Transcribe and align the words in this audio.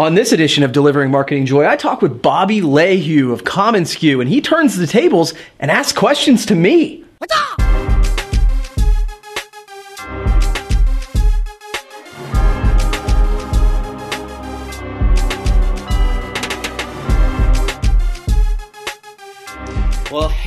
On 0.00 0.14
this 0.14 0.32
edition 0.32 0.64
of 0.64 0.72
Delivering 0.72 1.10
Marketing 1.10 1.44
Joy, 1.44 1.66
I 1.66 1.76
talk 1.76 2.00
with 2.00 2.22
Bobby 2.22 2.62
Lehew 2.62 3.34
of 3.34 3.44
commonsku, 3.44 4.22
and 4.22 4.30
he 4.30 4.40
turns 4.40 4.78
the 4.78 4.86
tables 4.86 5.34
and 5.58 5.70
asks 5.70 5.92
questions 5.92 6.46
to 6.46 6.54
me. 6.54 7.04
What's 7.18 7.34
up? 7.36 7.69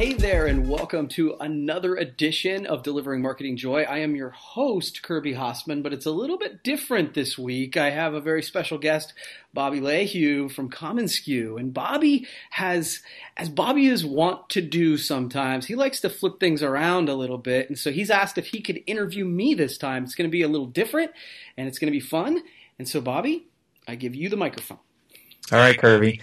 Hey 0.04 0.12
there, 0.12 0.48
and 0.48 0.68
welcome 0.68 1.08
to 1.08 1.38
another 1.40 1.96
edition 1.96 2.66
of 2.66 2.84
Delivering 2.84 3.22
Marketing 3.22 3.56
Joy. 3.56 3.84
I 3.84 4.00
am 4.00 4.18
your 4.18 4.32
host, 4.32 5.02
Kirby 5.02 5.34
Hasseman, 5.34 5.82
but 5.82 5.94
it's 5.94 6.06
a 6.06 6.12
little 6.12 6.38
bit 6.38 6.62
different 6.62 7.14
this 7.14 7.38
week. 7.38 7.78
I 7.78 7.92
have 7.92 8.14
a 8.14 8.20
very 8.20 8.44
special 8.44 8.78
guest, 8.78 9.14
Bobby 9.54 9.80
Lehew 9.80 10.52
from 10.52 10.70
commonsku. 10.70 11.58
And 11.58 11.74
Bobby 11.74 12.28
has, 12.50 13.00
as 13.38 13.48
Bobby 13.48 13.88
is 13.88 14.06
wont 14.06 14.50
to 14.50 14.62
do 14.62 14.98
sometimes, 14.98 15.68
he 15.68 15.76
likes 15.76 16.02
to 16.02 16.10
flip 16.10 16.38
things 16.38 16.62
around 16.62 17.08
a 17.08 17.16
little 17.16 17.38
bit. 17.38 17.70
And 17.70 17.80
so 17.80 17.90
he's 17.90 18.12
asked 18.12 18.38
if 18.38 18.48
he 18.48 18.60
could 18.60 18.84
interview 18.86 19.24
me 19.24 19.54
this 19.54 19.78
time. 19.78 20.04
It's 20.04 20.16
going 20.16 20.30
to 20.30 20.34
be 20.34 20.42
a 20.42 20.50
little 20.50 20.68
different 20.68 21.12
and 21.56 21.70
it's 21.70 21.80
going 21.80 21.88
to 21.88 21.98
be 21.98 22.06
fun. 22.06 22.44
And 22.78 22.90
so, 22.90 23.00
Bobby, 23.00 23.48
I 23.88 23.96
give 23.96 24.16
you 24.16 24.28
the 24.28 24.36
microphone. 24.36 24.80
All 25.52 25.60
right, 25.60 25.78
Kirby. 25.78 26.22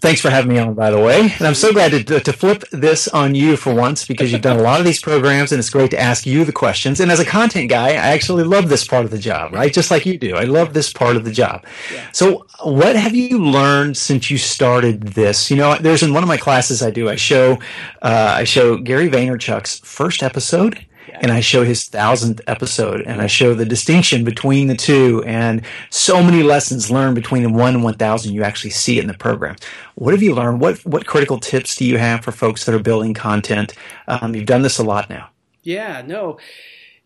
Thanks 0.00 0.20
for 0.20 0.28
having 0.28 0.52
me 0.52 0.58
on, 0.58 0.74
by 0.74 0.90
the 0.90 1.00
way. 1.00 1.32
And 1.38 1.46
I'm 1.46 1.54
so 1.54 1.72
glad 1.72 1.92
to, 2.06 2.20
to 2.20 2.32
flip 2.32 2.62
this 2.70 3.08
on 3.08 3.34
you 3.34 3.56
for 3.56 3.74
once 3.74 4.06
because 4.06 4.30
you've 4.30 4.42
done 4.42 4.58
a 4.58 4.62
lot 4.62 4.80
of 4.80 4.86
these 4.86 5.00
programs 5.00 5.50
and 5.50 5.58
it's 5.58 5.70
great 5.70 5.90
to 5.92 5.98
ask 5.98 6.26
you 6.26 6.44
the 6.44 6.52
questions. 6.52 7.00
And 7.00 7.10
as 7.10 7.18
a 7.20 7.24
content 7.24 7.70
guy, 7.70 7.88
I 7.92 8.12
actually 8.12 8.44
love 8.44 8.68
this 8.68 8.86
part 8.86 9.06
of 9.06 9.10
the 9.10 9.18
job, 9.18 9.54
right? 9.54 9.72
Just 9.72 9.90
like 9.90 10.04
you 10.04 10.18
do. 10.18 10.36
I 10.36 10.44
love 10.44 10.74
this 10.74 10.92
part 10.92 11.16
of 11.16 11.24
the 11.24 11.32
job. 11.32 11.64
Yeah. 11.92 12.06
So 12.12 12.46
what 12.62 12.96
have 12.96 13.14
you 13.14 13.42
learned 13.42 13.96
since 13.96 14.30
you 14.30 14.36
started 14.36 15.02
this? 15.04 15.50
You 15.50 15.56
know, 15.56 15.76
there's 15.76 16.02
in 16.02 16.12
one 16.12 16.22
of 16.22 16.28
my 16.28 16.36
classes 16.36 16.82
I 16.82 16.90
do, 16.90 17.08
I 17.08 17.16
show, 17.16 17.54
uh, 18.02 18.34
I 18.36 18.44
show 18.44 18.76
Gary 18.76 19.08
Vaynerchuk's 19.08 19.80
first 19.80 20.22
episode 20.22 20.84
and 21.14 21.30
I 21.32 21.40
show 21.40 21.64
his 21.64 21.84
thousandth 21.88 22.40
episode 22.46 23.02
and 23.02 23.20
I 23.20 23.26
show 23.26 23.54
the 23.54 23.64
distinction 23.64 24.24
between 24.24 24.68
the 24.68 24.76
two 24.76 25.22
and 25.26 25.62
so 25.90 26.22
many 26.22 26.42
lessons 26.42 26.90
learned 26.90 27.14
between 27.14 27.42
the 27.42 27.50
one 27.50 27.74
and 27.74 27.84
1000 27.84 28.32
you 28.32 28.42
actually 28.42 28.70
see 28.70 28.98
it 28.98 29.02
in 29.02 29.08
the 29.08 29.14
program. 29.14 29.56
What 29.94 30.14
have 30.14 30.22
you 30.22 30.34
learned? 30.34 30.60
What, 30.60 30.78
what 30.86 31.06
critical 31.06 31.38
tips 31.38 31.76
do 31.76 31.84
you 31.84 31.98
have 31.98 32.24
for 32.24 32.32
folks 32.32 32.64
that 32.64 32.74
are 32.74 32.80
building 32.80 33.14
content? 33.14 33.74
Um, 34.08 34.34
you've 34.34 34.46
done 34.46 34.62
this 34.62 34.78
a 34.78 34.84
lot 34.84 35.10
now. 35.10 35.30
Yeah, 35.62 36.02
no. 36.06 36.38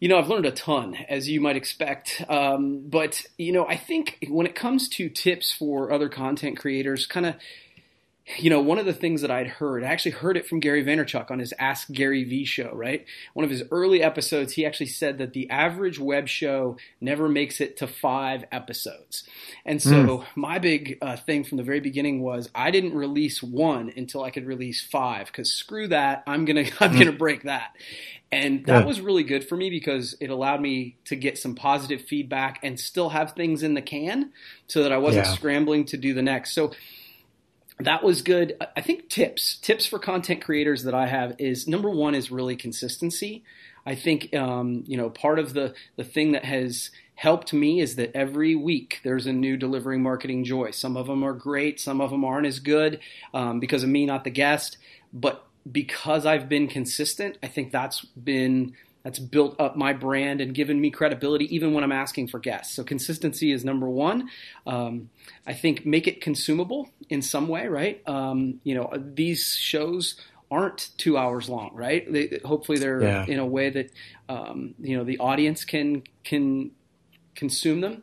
You 0.00 0.08
know, 0.08 0.18
I've 0.18 0.28
learned 0.28 0.46
a 0.46 0.50
ton, 0.50 0.96
as 1.08 1.28
you 1.28 1.40
might 1.40 1.56
expect. 1.56 2.22
Um, 2.28 2.82
but, 2.86 3.24
you 3.38 3.52
know, 3.52 3.66
I 3.66 3.76
think 3.76 4.18
when 4.28 4.46
it 4.46 4.54
comes 4.54 4.88
to 4.90 5.08
tips 5.08 5.52
for 5.52 5.90
other 5.90 6.08
content 6.08 6.58
creators, 6.58 7.06
kind 7.06 7.26
of 7.26 7.36
you 8.38 8.48
know, 8.48 8.60
one 8.60 8.78
of 8.78 8.86
the 8.86 8.94
things 8.94 9.20
that 9.20 9.30
I'd 9.30 9.46
heard, 9.46 9.84
I 9.84 9.88
actually 9.88 10.12
heard 10.12 10.38
it 10.38 10.46
from 10.46 10.58
Gary 10.58 10.82
Vaynerchuk 10.82 11.30
on 11.30 11.40
his 11.40 11.52
Ask 11.58 11.90
Gary 11.92 12.24
V 12.24 12.46
show, 12.46 12.70
right? 12.72 13.04
One 13.34 13.44
of 13.44 13.50
his 13.50 13.64
early 13.70 14.02
episodes, 14.02 14.54
he 14.54 14.64
actually 14.64 14.86
said 14.86 15.18
that 15.18 15.34
the 15.34 15.48
average 15.50 15.98
web 15.98 16.26
show 16.26 16.78
never 17.02 17.28
makes 17.28 17.60
it 17.60 17.76
to 17.78 17.86
five 17.86 18.44
episodes. 18.50 19.24
And 19.66 19.82
so 19.82 19.90
mm. 19.90 20.24
my 20.36 20.58
big 20.58 20.96
uh, 21.02 21.16
thing 21.16 21.44
from 21.44 21.58
the 21.58 21.62
very 21.62 21.80
beginning 21.80 22.22
was 22.22 22.48
I 22.54 22.70
didn't 22.70 22.94
release 22.94 23.42
one 23.42 23.92
until 23.94 24.24
I 24.24 24.30
could 24.30 24.46
release 24.46 24.80
five 24.80 25.26
because 25.26 25.52
screw 25.52 25.88
that, 25.88 26.22
I'm 26.26 26.46
gonna 26.46 26.64
I'm 26.80 26.92
mm. 26.92 26.98
gonna 26.98 27.12
break 27.12 27.42
that. 27.42 27.76
And 28.32 28.64
that 28.66 28.80
yeah. 28.80 28.84
was 28.84 29.00
really 29.00 29.22
good 29.22 29.46
for 29.46 29.54
me 29.54 29.68
because 29.68 30.16
it 30.18 30.30
allowed 30.30 30.60
me 30.60 30.96
to 31.04 31.14
get 31.14 31.38
some 31.38 31.54
positive 31.54 32.02
feedback 32.02 32.58
and 32.62 32.80
still 32.80 33.10
have 33.10 33.32
things 33.32 33.62
in 33.62 33.74
the 33.74 33.82
can 33.82 34.32
so 34.66 34.82
that 34.82 34.92
I 34.92 34.98
wasn't 34.98 35.26
yeah. 35.26 35.34
scrambling 35.34 35.84
to 35.86 35.96
do 35.96 36.14
the 36.14 36.22
next. 36.22 36.52
So 36.52 36.72
that 37.80 38.04
was 38.04 38.22
good. 38.22 38.56
I 38.76 38.80
think 38.80 39.08
tips 39.08 39.56
tips 39.56 39.86
for 39.86 39.98
content 39.98 40.42
creators 40.42 40.84
that 40.84 40.94
I 40.94 41.06
have 41.06 41.34
is 41.38 41.66
number 41.66 41.90
one 41.90 42.14
is 42.14 42.30
really 42.30 42.56
consistency. 42.56 43.42
I 43.86 43.94
think 43.94 44.34
um, 44.34 44.84
you 44.86 44.96
know 44.96 45.10
part 45.10 45.38
of 45.38 45.54
the 45.54 45.74
the 45.96 46.04
thing 46.04 46.32
that 46.32 46.44
has 46.44 46.90
helped 47.16 47.52
me 47.52 47.80
is 47.80 47.96
that 47.96 48.14
every 48.14 48.54
week 48.54 49.00
there's 49.04 49.26
a 49.26 49.32
new 49.32 49.56
delivering 49.56 50.02
marketing 50.02 50.44
joy. 50.44 50.70
Some 50.70 50.96
of 50.96 51.06
them 51.06 51.22
are 51.22 51.32
great, 51.32 51.80
some 51.80 52.00
of 52.00 52.10
them 52.10 52.24
aren't 52.24 52.46
as 52.46 52.58
good 52.58 53.00
um, 53.32 53.60
because 53.60 53.82
of 53.82 53.88
me, 53.88 54.06
not 54.06 54.24
the 54.24 54.30
guest. 54.30 54.78
But 55.12 55.46
because 55.70 56.26
I've 56.26 56.48
been 56.48 56.68
consistent, 56.68 57.38
I 57.42 57.46
think 57.46 57.72
that's 57.72 58.04
been 58.04 58.74
that's 59.04 59.18
built 59.18 59.60
up 59.60 59.76
my 59.76 59.92
brand 59.92 60.40
and 60.40 60.54
given 60.54 60.80
me 60.80 60.90
credibility 60.90 61.54
even 61.54 61.74
when 61.74 61.84
I'm 61.84 61.92
asking 61.92 62.28
for 62.28 62.40
guests. 62.40 62.74
So 62.74 62.82
consistency 62.82 63.52
is 63.52 63.64
number 63.64 63.88
one. 63.88 64.30
Um, 64.66 65.10
I 65.46 65.52
think 65.52 65.84
make 65.84 66.08
it 66.08 66.22
consumable 66.22 66.88
in 67.10 67.20
some 67.20 67.46
way, 67.46 67.68
right? 67.68 68.02
Um, 68.08 68.60
you 68.64 68.74
know, 68.74 68.90
these 68.96 69.54
shows 69.54 70.18
aren't 70.50 70.90
two 70.96 71.18
hours 71.18 71.48
long, 71.48 71.72
right? 71.74 72.10
They, 72.10 72.40
hopefully 72.44 72.78
they're 72.78 73.02
yeah. 73.02 73.26
in 73.26 73.38
a 73.38 73.46
way 73.46 73.70
that 73.70 73.90
um, 74.28 74.74
you 74.80 74.96
know 74.96 75.04
the 75.04 75.18
audience 75.18 75.64
can 75.64 76.02
can 76.24 76.70
consume 77.34 77.82
them. 77.82 78.02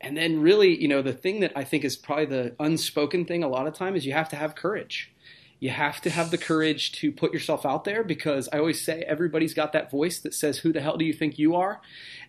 And 0.00 0.16
then 0.16 0.40
really, 0.40 0.80
you 0.80 0.86
know, 0.86 1.02
the 1.02 1.12
thing 1.12 1.40
that 1.40 1.52
I 1.56 1.64
think 1.64 1.84
is 1.84 1.96
probably 1.96 2.26
the 2.26 2.54
unspoken 2.60 3.24
thing 3.24 3.42
a 3.42 3.48
lot 3.48 3.66
of 3.66 3.74
time 3.74 3.96
is 3.96 4.06
you 4.06 4.12
have 4.12 4.28
to 4.28 4.36
have 4.36 4.54
courage 4.54 5.12
you 5.60 5.70
have 5.70 6.00
to 6.02 6.10
have 6.10 6.30
the 6.30 6.38
courage 6.38 6.92
to 6.92 7.10
put 7.10 7.32
yourself 7.32 7.66
out 7.66 7.84
there 7.84 8.04
because 8.04 8.48
I 8.52 8.58
always 8.58 8.80
say 8.80 9.02
everybody's 9.02 9.54
got 9.54 9.72
that 9.72 9.90
voice 9.90 10.20
that 10.20 10.34
says, 10.34 10.58
"Who 10.58 10.72
the 10.72 10.80
hell 10.80 10.96
do 10.96 11.04
you 11.04 11.12
think 11.12 11.38
you 11.38 11.56
are?" 11.56 11.80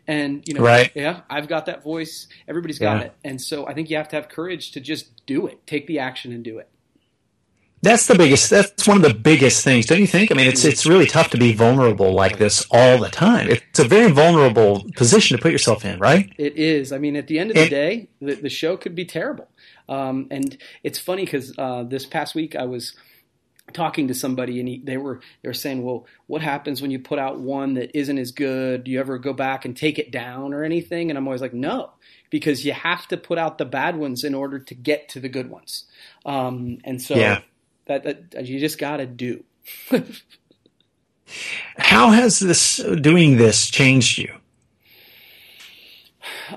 And 0.07 0.43
you 0.47 0.55
know, 0.55 0.61
right. 0.61 0.91
yeah, 0.95 1.21
I've 1.29 1.47
got 1.47 1.67
that 1.67 1.83
voice. 1.83 2.27
Everybody's 2.47 2.79
got 2.79 2.99
yeah. 2.99 3.05
it, 3.07 3.13
and 3.23 3.41
so 3.41 3.67
I 3.67 3.73
think 3.73 3.89
you 3.89 3.97
have 3.97 4.09
to 4.09 4.15
have 4.15 4.29
courage 4.29 4.71
to 4.71 4.79
just 4.79 5.25
do 5.25 5.45
it, 5.47 5.65
take 5.67 5.85
the 5.87 5.99
action, 5.99 6.31
and 6.31 6.43
do 6.43 6.57
it. 6.57 6.69
That's 7.81 8.07
the 8.07 8.15
biggest. 8.15 8.49
That's 8.49 8.87
one 8.87 8.97
of 8.97 9.03
the 9.03 9.13
biggest 9.13 9.63
things, 9.63 9.85
don't 9.85 9.99
you 9.99 10.07
think? 10.07 10.31
I 10.31 10.35
mean, 10.35 10.47
it's 10.47 10.65
it's 10.65 10.85
really 10.85 11.05
tough 11.05 11.29
to 11.29 11.37
be 11.37 11.53
vulnerable 11.53 12.13
like 12.13 12.37
this 12.37 12.65
all 12.71 12.97
the 12.97 13.09
time. 13.09 13.47
It's 13.49 13.79
a 13.79 13.87
very 13.87 14.11
vulnerable 14.11 14.85
position 14.95 15.37
to 15.37 15.41
put 15.41 15.53
yourself 15.53 15.85
in, 15.85 15.97
right? 15.99 16.33
It 16.37 16.57
is. 16.57 16.91
I 16.91 16.97
mean, 16.97 17.15
at 17.15 17.27
the 17.27 17.39
end 17.39 17.51
of 17.51 17.55
the 17.55 17.69
day, 17.69 18.09
the, 18.19 18.35
the 18.35 18.49
show 18.49 18.75
could 18.75 18.95
be 18.95 19.05
terrible. 19.05 19.47
Um, 19.87 20.27
and 20.29 20.57
it's 20.83 20.99
funny 20.99 21.23
because 21.23 21.53
uh, 21.57 21.83
this 21.83 22.05
past 22.05 22.35
week 22.35 22.53
I 22.53 22.65
was 22.65 22.95
talking 23.73 24.07
to 24.07 24.13
somebody 24.13 24.59
and 24.59 24.67
he, 24.67 24.81
they 24.83 24.97
were 24.97 25.21
they 25.41 25.49
were 25.49 25.53
saying, 25.53 25.83
"Well, 25.83 26.05
what 26.27 26.41
happens 26.41 26.81
when 26.81 26.91
you 26.91 26.99
put 26.99 27.19
out 27.19 27.39
one 27.39 27.75
that 27.75 27.97
isn't 27.97 28.17
as 28.17 28.31
good? 28.31 28.83
Do 28.83 28.91
you 28.91 28.99
ever 28.99 29.17
go 29.17 29.33
back 29.33 29.65
and 29.65 29.75
take 29.75 29.99
it 29.99 30.11
down 30.11 30.53
or 30.53 30.63
anything?" 30.63 31.09
And 31.09 31.17
I'm 31.17 31.27
always 31.27 31.41
like, 31.41 31.53
"No." 31.53 31.91
Because 32.29 32.63
you 32.63 32.73
have 32.73 33.07
to 33.07 33.17
put 33.17 33.39
out 33.39 33.57
the 33.57 33.65
bad 33.65 33.97
ones 33.97 34.23
in 34.23 34.35
order 34.35 34.59
to 34.59 34.75
get 34.75 35.09
to 35.09 35.19
the 35.19 35.29
good 35.29 35.49
ones, 35.49 35.85
um, 36.25 36.77
and 36.83 37.01
so 37.01 37.15
yeah. 37.15 37.41
that, 37.85 38.03
that 38.03 38.45
you 38.45 38.59
just 38.59 38.77
got 38.77 38.97
to 38.97 39.07
do. 39.07 39.43
How 41.77 42.11
has 42.11 42.39
this 42.39 42.77
doing 43.01 43.37
this 43.37 43.67
changed 43.69 44.19
you? 44.19 44.35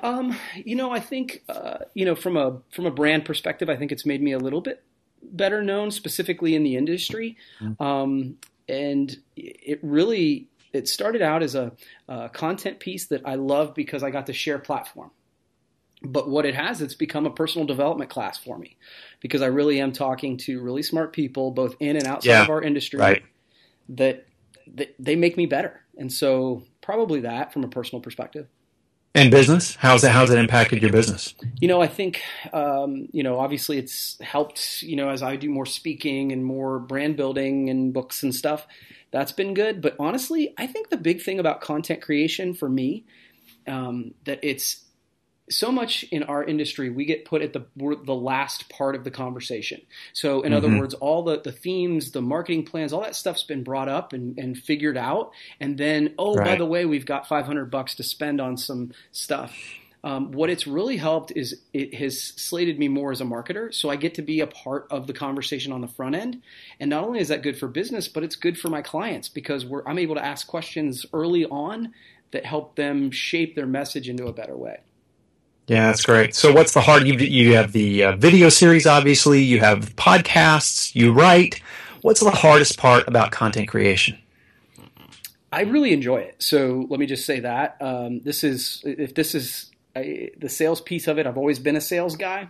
Um, 0.02 0.36
you 0.54 0.76
know, 0.76 0.90
I 0.90 1.00
think 1.00 1.42
uh, 1.48 1.78
you 1.94 2.04
know 2.04 2.14
from 2.14 2.36
a 2.36 2.60
from 2.70 2.84
a 2.86 2.90
brand 2.90 3.24
perspective, 3.24 3.70
I 3.70 3.76
think 3.76 3.92
it's 3.92 4.04
made 4.04 4.22
me 4.22 4.32
a 4.32 4.38
little 4.38 4.60
bit 4.60 4.82
better 5.22 5.62
known, 5.62 5.90
specifically 5.90 6.54
in 6.54 6.62
the 6.62 6.76
industry. 6.76 7.36
Mm-hmm. 7.60 7.82
Um, 7.82 8.36
and 8.68 9.16
it 9.36 9.80
really 9.82 10.48
it 10.72 10.88
started 10.88 11.22
out 11.22 11.42
as 11.42 11.54
a, 11.54 11.72
a, 12.08 12.28
content 12.30 12.80
piece 12.80 13.06
that 13.06 13.22
I 13.26 13.34
love 13.34 13.74
because 13.74 14.02
I 14.02 14.10
got 14.10 14.26
to 14.26 14.32
share 14.32 14.58
platform. 14.58 15.10
But 16.02 16.28
what 16.28 16.46
it 16.46 16.54
has, 16.54 16.80
it's 16.80 16.94
become 16.94 17.26
a 17.26 17.30
personal 17.30 17.66
development 17.66 18.10
class 18.10 18.38
for 18.38 18.58
me 18.58 18.76
because 19.20 19.42
I 19.42 19.46
really 19.46 19.80
am 19.80 19.92
talking 19.92 20.36
to 20.38 20.60
really 20.60 20.82
smart 20.82 21.12
people, 21.12 21.50
both 21.52 21.76
in 21.78 21.96
and 21.96 22.06
outside 22.06 22.30
yeah, 22.30 22.42
of 22.42 22.50
our 22.50 22.62
industry, 22.62 22.98
right. 22.98 23.22
that, 23.90 24.26
that 24.74 24.94
they 24.98 25.14
make 25.14 25.36
me 25.36 25.46
better. 25.46 25.80
And 25.96 26.12
so, 26.12 26.64
probably 26.80 27.20
that 27.20 27.52
from 27.52 27.62
a 27.62 27.68
personal 27.68 28.00
perspective. 28.00 28.48
And 29.14 29.30
business? 29.30 29.76
How's 29.76 30.02
that? 30.02 30.12
How's 30.12 30.30
that 30.30 30.38
impacted 30.38 30.80
your 30.80 30.90
business? 30.90 31.34
You 31.60 31.68
know, 31.68 31.82
I 31.82 31.86
think 31.86 32.22
um, 32.52 33.08
you 33.12 33.22
know, 33.22 33.38
obviously, 33.38 33.76
it's 33.76 34.18
helped. 34.20 34.82
You 34.82 34.96
know, 34.96 35.10
as 35.10 35.22
I 35.22 35.36
do 35.36 35.50
more 35.50 35.66
speaking 35.66 36.32
and 36.32 36.42
more 36.42 36.78
brand 36.78 37.16
building 37.16 37.68
and 37.68 37.92
books 37.92 38.22
and 38.22 38.34
stuff, 38.34 38.66
that's 39.10 39.32
been 39.32 39.52
good. 39.52 39.82
But 39.82 39.96
honestly, 40.00 40.54
I 40.56 40.66
think 40.66 40.88
the 40.88 40.96
big 40.96 41.20
thing 41.20 41.38
about 41.38 41.60
content 41.60 42.00
creation 42.00 42.54
for 42.54 42.70
me 42.70 43.04
um, 43.66 44.14
that 44.24 44.40
it's 44.42 44.82
so 45.50 45.72
much 45.72 46.04
in 46.04 46.22
our 46.22 46.44
industry 46.44 46.90
we 46.90 47.04
get 47.04 47.24
put 47.24 47.42
at 47.42 47.52
the 47.52 47.64
the 47.76 48.14
last 48.14 48.68
part 48.68 48.94
of 48.94 49.04
the 49.04 49.10
conversation. 49.10 49.80
So 50.12 50.42
in 50.42 50.52
mm-hmm. 50.52 50.56
other 50.56 50.78
words 50.78 50.94
all 50.94 51.22
the, 51.24 51.40
the 51.40 51.52
themes 51.52 52.12
the 52.12 52.22
marketing 52.22 52.64
plans 52.64 52.92
all 52.92 53.02
that 53.02 53.16
stuff's 53.16 53.44
been 53.44 53.64
brought 53.64 53.88
up 53.88 54.12
and, 54.12 54.38
and 54.38 54.56
figured 54.56 54.96
out. 54.96 55.32
And 55.60 55.76
then 55.76 56.14
oh 56.18 56.34
right. 56.34 56.46
by 56.46 56.56
the 56.56 56.66
way 56.66 56.84
we've 56.84 57.06
got 57.06 57.26
500 57.26 57.70
bucks 57.70 57.96
to 57.96 58.02
spend 58.02 58.40
on 58.40 58.56
some 58.56 58.92
stuff. 59.10 59.56
Um, 60.04 60.32
what 60.32 60.50
it's 60.50 60.66
really 60.66 60.96
helped 60.96 61.32
is 61.36 61.60
it 61.72 61.94
has 61.94 62.20
slated 62.20 62.76
me 62.76 62.88
more 62.88 63.12
as 63.12 63.20
a 63.20 63.24
marketer. 63.24 63.72
So 63.72 63.88
i 63.88 63.96
get 63.96 64.14
to 64.14 64.22
be 64.22 64.40
a 64.40 64.46
part 64.46 64.86
of 64.90 65.06
the 65.06 65.12
conversation 65.12 65.72
on 65.72 65.80
the 65.80 65.88
front 65.88 66.14
end. 66.14 66.42
And 66.80 66.90
not 66.90 67.04
only 67.04 67.20
is 67.20 67.28
that 67.28 67.42
good 67.42 67.58
for 67.58 67.68
business 67.68 68.08
but 68.08 68.22
it's 68.22 68.36
good 68.36 68.58
for 68.58 68.68
my 68.68 68.82
clients 68.82 69.28
because 69.28 69.66
i'm 69.86 69.98
able 69.98 70.14
to 70.14 70.24
ask 70.24 70.46
questions 70.46 71.04
early 71.12 71.44
on 71.46 71.92
that 72.30 72.46
help 72.46 72.76
them 72.76 73.10
shape 73.10 73.54
their 73.54 73.66
message 73.66 74.08
into 74.08 74.26
a 74.26 74.32
better 74.32 74.56
way 74.56 74.80
Yeah, 75.72 75.86
that's 75.86 76.04
great. 76.04 76.34
So, 76.34 76.52
what's 76.52 76.74
the 76.74 76.82
hard? 76.82 77.06
You, 77.06 77.14
you 77.14 77.54
have 77.54 77.72
the 77.72 78.04
uh, 78.04 78.16
video 78.16 78.50
series, 78.50 78.86
obviously. 78.86 79.42
You 79.42 79.60
have 79.60 79.96
podcasts. 79.96 80.94
You 80.94 81.14
write. 81.14 81.62
What's 82.02 82.20
the 82.20 82.30
hardest 82.30 82.76
part 82.76 83.08
about 83.08 83.30
content 83.30 83.68
creation? 83.68 84.18
I 85.50 85.62
really 85.62 85.94
enjoy 85.94 86.18
it. 86.18 86.42
So 86.42 86.86
let 86.90 87.00
me 87.00 87.06
just 87.06 87.24
say 87.24 87.40
that 87.40 87.78
um, 87.80 88.20
this 88.20 88.44
is 88.44 88.82
if 88.84 89.14
this 89.14 89.34
is 89.34 89.70
I, 89.96 90.32
the 90.36 90.50
sales 90.50 90.82
piece 90.82 91.08
of 91.08 91.18
it. 91.18 91.26
I've 91.26 91.38
always 91.38 91.58
been 91.58 91.76
a 91.76 91.80
sales 91.80 92.16
guy, 92.16 92.48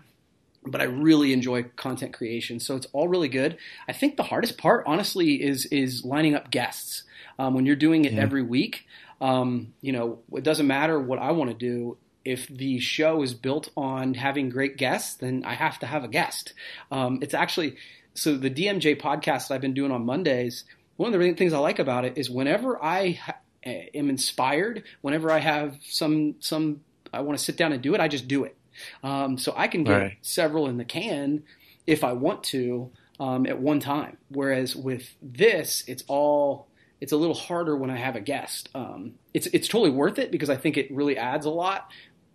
but 0.67 0.81
I 0.81 0.85
really 0.85 1.33
enjoy 1.33 1.63
content 1.77 2.13
creation. 2.15 2.59
So 2.59 2.75
it's 2.75 2.89
all 2.93 3.07
really 3.07 3.29
good. 3.29 3.57
I 3.87 3.93
think 3.93 4.17
the 4.17 4.25
hardest 4.25 4.59
part, 4.59 4.83
honestly, 4.85 5.41
is 5.41 5.67
is 5.67 6.05
lining 6.05 6.35
up 6.35 6.51
guests. 6.51 7.05
Um, 7.39 7.55
when 7.55 7.67
you're 7.67 7.77
doing 7.77 8.05
it 8.05 8.15
yeah. 8.15 8.21
every 8.23 8.43
week, 8.43 8.85
um, 9.21 9.75
you 9.81 9.93
know, 9.93 10.19
it 10.33 10.43
doesn't 10.43 10.67
matter 10.67 10.99
what 10.99 11.21
I 11.21 11.31
want 11.31 11.51
to 11.51 11.57
do. 11.57 11.99
If 12.25 12.49
the 12.49 12.79
show 12.79 13.23
is 13.23 13.35
built 13.35 13.71
on 13.77 14.15
having 14.15 14.49
great 14.49 14.77
guests, 14.77 15.15
then 15.15 15.45
I 15.45 15.55
have 15.55 15.79
to 15.81 15.87
have 15.87 16.05
a 16.05 16.09
guest. 16.09 16.55
Um, 16.91 17.19
it's 17.23 17.35
actually 17.35 17.77
so 18.15 18.37
the 18.37 18.51
DMJ 18.51 19.01
podcast 19.01 19.49
that 19.49 19.55
I've 19.55 19.61
been 19.61 19.75
doing 19.75 19.91
on 19.91 20.05
Mondays 20.05 20.65
one 20.97 21.13
of 21.13 21.21
the 21.21 21.33
things 21.33 21.53
I 21.53 21.59
like 21.59 21.79
about 21.79 22.05
it 22.05 22.17
is 22.17 22.31
whenever 22.31 22.83
I 22.83 23.13
ha- 23.13 23.39
am 23.65 24.09
inspired, 24.09 24.85
whenever 25.01 25.31
I 25.31 25.39
have 25.39 25.79
some 25.83 26.37
some 26.41 26.83
I 27.13 27.21
want 27.21 27.39
to 27.39 27.45
sit 27.45 27.57
down 27.57 27.73
and 27.73 27.83
do 27.83 27.95
it, 27.95 28.01
I 28.01 28.09
just 28.09 28.29
do 28.29 28.45
it. 28.45 28.57
Um, 29.03 29.37
so 29.37 29.53
I 29.57 29.69
can 29.69 29.85
get 29.85 29.93
right. 29.93 30.19
several 30.23 30.69
in 30.69 30.79
the 30.79 30.85
can 30.85 31.43
if 31.87 32.05
I 32.05 32.13
want 32.13 32.45
to 32.45 32.91
um, 33.21 33.47
at 33.47 33.59
one 33.59 33.81
time. 33.81 34.17
Whereas 34.29 34.75
with 34.77 35.15
this, 35.21 35.85
it's 35.87 36.05
all 36.09 36.69
it's 37.01 37.13
a 37.13 37.17
little 37.17 37.35
harder 37.35 37.77
when 37.77 37.91
I 37.91 37.97
have 37.97 38.15
a 38.15 38.21
guest. 38.21 38.69
Um, 38.75 39.15
it's 39.35 39.47
it's 39.49 39.69
totally 39.69 39.91
worth 39.91 40.19
it 40.19 40.31
because 40.31 40.51
I 40.51 40.57
think 40.57 40.77
it 40.77 40.93
really 40.93 41.17
adds 41.17 41.47
a 41.47 41.51
lot. 41.51 41.91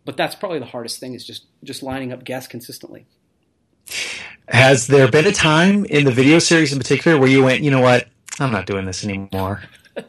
But 0.08 0.16
that's 0.16 0.36
probably 0.36 0.60
the 0.60 0.66
hardest 0.66 1.02
thing 1.02 1.16
is 1.16 1.26
just 1.26 1.48
just 1.66 1.84
lining 1.84 2.14
up 2.14 2.24
guests 2.24 2.48
consistently. 2.48 3.08
Has 4.48 4.88
there 4.88 5.12
been 5.12 5.28
a 5.28 5.34
time 5.34 5.84
in 5.84 6.06
the 6.06 6.12
video 6.12 6.40
series 6.40 6.72
in 6.72 6.80
particular 6.80 7.20
where 7.20 7.28
you 7.28 7.44
went, 7.44 7.62
you 7.62 7.72
know 7.72 7.82
what, 7.82 8.08
I'm 8.40 8.50
not 8.50 8.68
doing 8.68 8.86
this 8.86 9.04
anymore. 9.04 9.64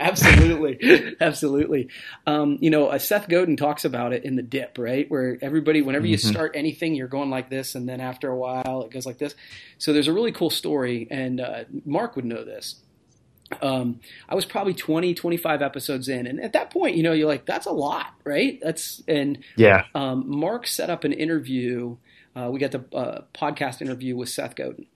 absolutely, 0.00 1.14
absolutely. 1.20 1.90
Um, 2.26 2.58
you 2.60 2.70
know, 2.70 2.88
uh, 2.88 2.98
Seth 2.98 3.28
Godin 3.28 3.56
talks 3.56 3.84
about 3.84 4.12
it 4.12 4.24
in 4.24 4.34
the 4.34 4.42
dip, 4.42 4.78
right? 4.78 5.08
Where 5.08 5.38
everybody, 5.40 5.80
whenever 5.80 6.06
you 6.06 6.16
mm-hmm. 6.16 6.30
start 6.30 6.56
anything, 6.56 6.96
you're 6.96 7.06
going 7.06 7.30
like 7.30 7.48
this, 7.48 7.76
and 7.76 7.88
then 7.88 8.00
after 8.00 8.28
a 8.28 8.36
while, 8.36 8.82
it 8.82 8.90
goes 8.90 9.06
like 9.06 9.18
this. 9.18 9.36
So 9.78 9.92
there's 9.92 10.08
a 10.08 10.12
really 10.12 10.32
cool 10.32 10.50
story, 10.50 11.06
and 11.08 11.40
uh, 11.40 11.64
Mark 11.84 12.16
would 12.16 12.24
know 12.24 12.44
this. 12.44 12.80
Um, 13.60 14.00
I 14.28 14.34
was 14.34 14.44
probably 14.44 14.74
20, 14.74 15.14
25 15.14 15.62
episodes 15.62 16.08
in, 16.08 16.26
and 16.26 16.40
at 16.40 16.54
that 16.54 16.70
point, 16.70 16.96
you 16.96 17.02
know, 17.02 17.12
you're 17.12 17.28
like, 17.28 17.46
that's 17.46 17.66
a 17.66 17.72
lot, 17.72 18.14
right? 18.24 18.58
That's 18.62 19.02
and 19.06 19.38
yeah. 19.56 19.84
Um, 19.94 20.24
Mark 20.26 20.66
set 20.66 20.90
up 20.90 21.04
an 21.04 21.12
interview. 21.12 21.96
Uh, 22.34 22.50
we 22.50 22.58
got 22.58 22.72
the 22.72 22.84
uh, 22.96 23.22
podcast 23.34 23.80
interview 23.80 24.16
with 24.16 24.28
Seth 24.28 24.56
Godin 24.56 24.86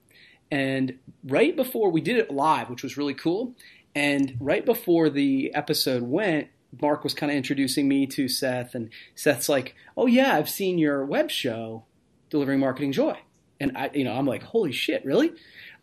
and 0.51 0.99
right 1.25 1.55
before 1.55 1.91
we 1.91 2.01
did 2.01 2.17
it 2.17 2.31
live, 2.31 2.71
which 2.71 2.83
was 2.83 2.97
really 2.97 3.15
cool, 3.15 3.55
and 3.95 4.37
right 4.41 4.65
before 4.65 5.11
the 5.11 5.53
episode 5.55 6.03
went, 6.03 6.49
Mark 6.81 7.05
was 7.05 7.15
kind 7.15 7.31
of 7.31 7.37
introducing 7.37 7.89
me 7.89 8.07
to 8.07 8.29
Seth, 8.29 8.75
and 8.75 8.91
Seth's 9.15 9.49
like, 9.49 9.75
"Oh 9.97 10.07
yeah, 10.07 10.37
I've 10.37 10.49
seen 10.49 10.79
your 10.79 11.05
web 11.05 11.31
show, 11.31 11.85
Delivering 12.31 12.61
Marketing 12.61 12.93
Joy," 12.93 13.19
and 13.61 13.77
I, 13.77 13.91
you 13.93 14.05
know, 14.05 14.15
I'm 14.15 14.27
like, 14.27 14.43
"Holy 14.43 14.73
shit, 14.73 15.05
really?" 15.05 15.33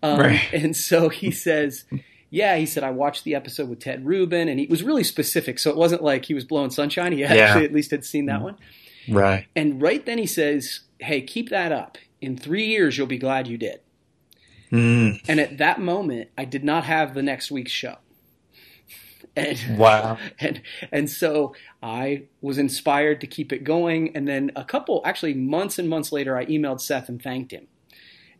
Um, 0.02 0.20
right. 0.20 0.54
And 0.54 0.76
so 0.76 1.10
he 1.10 1.32
says, 1.32 1.86
"Yeah," 2.30 2.58
he 2.58 2.66
said, 2.66 2.84
"I 2.84 2.92
watched 2.92 3.24
the 3.24 3.36
episode 3.36 3.70
with 3.70 3.80
Ted 3.80 4.06
Rubin," 4.06 4.48
and 4.48 4.60
he 4.60 4.66
was 4.68 4.84
really 4.84 5.04
specific, 5.04 5.60
so 5.60 5.70
it 5.70 5.78
wasn't 5.78 6.04
like 6.04 6.26
he 6.26 6.34
was 6.34 6.44
blowing 6.44 6.72
sunshine. 6.72 7.12
He 7.12 7.24
actually 7.24 7.62
yeah. 7.62 7.68
at 7.68 7.74
least 7.74 7.92
had 7.92 8.06
seen 8.06 8.26
that 8.28 8.42
one, 8.42 8.58
right? 9.10 9.48
And 9.56 9.82
right 9.82 10.06
then 10.06 10.18
he 10.18 10.28
says, 10.28 10.82
"Hey, 11.00 11.22
keep 11.22 11.50
that 11.50 11.72
up. 11.72 11.98
In 12.22 12.38
three 12.38 12.66
years, 12.66 12.98
you'll 12.98 13.08
be 13.08 13.18
glad 13.18 13.48
you 13.48 13.58
did." 13.58 13.80
Mm. 14.72 15.22
And 15.28 15.40
at 15.40 15.58
that 15.58 15.80
moment, 15.80 16.30
I 16.38 16.46
did 16.46 16.64
not 16.64 16.84
have 16.86 17.14
the 17.14 17.24
next 17.24 17.52
week's 17.52 17.72
show. 17.72 17.98
And, 19.38 19.78
wow. 19.78 20.18
And 20.40 20.62
and 20.94 21.10
so 21.10 21.56
I 21.84 22.24
was 22.40 22.58
inspired 22.58 23.20
to 23.20 23.28
keep 23.28 23.52
it 23.52 23.66
going. 23.66 24.16
And 24.16 24.26
then 24.26 24.52
a 24.56 24.64
couple, 24.64 25.02
actually 25.04 25.34
months 25.34 25.78
and 25.78 25.90
months 25.90 26.14
later, 26.14 26.38
I 26.38 26.46
emailed 26.46 26.80
Seth 26.80 27.10
and 27.10 27.22
thanked 27.22 27.52
him. 27.52 27.68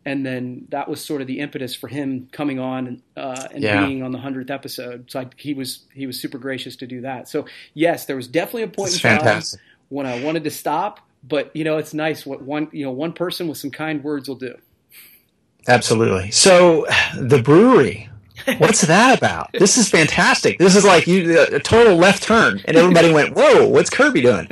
And 0.06 0.24
then 0.24 0.66
that 0.68 0.88
was 0.88 1.04
sort 1.04 1.20
of 1.20 1.26
the 1.26 1.40
impetus 1.40 1.74
for 1.74 1.88
him 1.88 2.28
coming 2.30 2.60
on 2.60 3.02
uh, 3.16 3.48
and 3.52 3.62
yeah. 3.62 3.84
being 3.84 4.04
on 4.04 4.12
the 4.12 4.18
hundredth 4.18 4.50
episode. 4.50 5.10
So 5.10 5.20
I, 5.20 5.26
he 5.36 5.52
was 5.52 5.80
he 5.92 6.06
was 6.06 6.18
super 6.18 6.38
gracious 6.38 6.76
to 6.76 6.86
do 6.86 7.00
that. 7.00 7.28
So 7.28 7.46
yes, 7.74 8.06
there 8.06 8.14
was 8.14 8.28
definitely 8.28 8.62
a 8.62 8.68
point 8.68 8.92
That's 8.92 9.04
in 9.04 9.10
fantastic. 9.10 9.60
time 9.60 9.66
when 9.88 10.06
I 10.06 10.22
wanted 10.22 10.44
to 10.44 10.50
stop. 10.52 11.00
But 11.24 11.50
you 11.56 11.64
know, 11.64 11.76
it's 11.76 11.92
nice 11.92 12.24
what 12.24 12.40
one 12.40 12.68
you 12.70 12.84
know 12.84 12.92
one 12.92 13.12
person 13.12 13.48
with 13.48 13.58
some 13.58 13.72
kind 13.72 14.04
words 14.04 14.28
will 14.28 14.36
do. 14.36 14.56
Absolutely. 15.66 16.30
So 16.30 16.86
the 17.18 17.42
brewery, 17.42 18.08
what's 18.58 18.82
that 18.82 19.18
about? 19.18 19.50
This 19.54 19.76
is 19.76 19.88
fantastic. 19.88 20.60
This 20.60 20.76
is 20.76 20.84
like 20.84 21.08
you 21.08 21.40
a 21.52 21.58
total 21.58 21.96
left 21.96 22.22
turn, 22.22 22.62
and 22.66 22.76
everybody 22.76 23.12
went, 23.12 23.34
"Whoa, 23.34 23.66
what's 23.66 23.90
Kirby 23.90 24.20
doing?" 24.20 24.48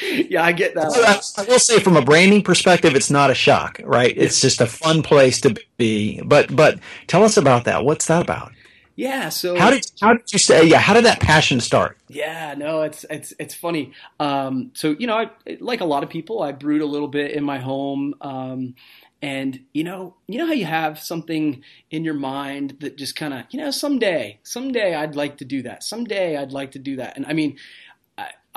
yeah, 0.28 0.44
I 0.44 0.52
get 0.52 0.74
that. 0.74 1.32
I 1.38 1.42
will 1.44 1.58
say, 1.58 1.80
from 1.80 1.96
a 1.96 2.02
branding 2.02 2.42
perspective, 2.42 2.94
it's 2.94 3.10
not 3.10 3.30
a 3.30 3.34
shock, 3.34 3.80
right? 3.84 4.14
It's 4.16 4.40
just 4.40 4.60
a 4.60 4.66
fun 4.66 5.02
place 5.02 5.40
to 5.42 5.56
be. 5.76 6.20
But 6.22 6.54
but 6.54 6.78
tell 7.06 7.24
us 7.24 7.36
about 7.36 7.64
that. 7.64 7.84
What's 7.84 8.06
that 8.06 8.22
about? 8.22 8.52
Yeah. 8.96 9.28
So 9.30 9.58
how 9.58 9.70
did 9.70 9.86
how 10.00 10.14
did 10.14 10.32
you 10.32 10.38
say? 10.38 10.64
Yeah. 10.64 10.78
How 10.78 10.94
did 10.94 11.04
that 11.04 11.20
passion 11.20 11.60
start? 11.60 11.98
Yeah. 12.08 12.54
No. 12.56 12.82
It's 12.82 13.04
it's 13.08 13.32
it's 13.38 13.54
funny. 13.54 13.92
Um, 14.18 14.70
so 14.74 14.94
you 14.98 15.06
know, 15.06 15.16
I, 15.16 15.30
like 15.60 15.80
a 15.80 15.86
lot 15.86 16.02
of 16.02 16.10
people, 16.10 16.42
I 16.42 16.52
brewed 16.52 16.82
a 16.82 16.86
little 16.86 17.08
bit 17.08 17.32
in 17.32 17.44
my 17.44 17.58
home. 17.58 18.14
Um, 18.20 18.74
and 19.22 19.60
you 19.72 19.84
know, 19.84 20.14
you 20.28 20.38
know 20.38 20.46
how 20.46 20.52
you 20.52 20.64
have 20.64 20.98
something 20.98 21.62
in 21.90 22.04
your 22.04 22.14
mind 22.14 22.78
that 22.80 22.96
just 22.96 23.16
kind 23.16 23.34
of, 23.34 23.44
you 23.50 23.60
know, 23.60 23.70
someday, 23.70 24.38
someday 24.42 24.94
I'd 24.94 25.14
like 25.14 25.38
to 25.38 25.44
do 25.44 25.62
that. 25.62 25.82
Someday 25.82 26.36
I'd 26.36 26.52
like 26.52 26.72
to 26.72 26.78
do 26.78 26.96
that. 26.96 27.16
And 27.16 27.26
I 27.26 27.34
mean, 27.34 27.58